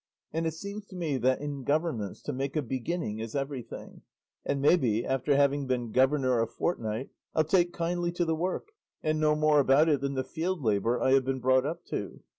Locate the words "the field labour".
10.15-10.99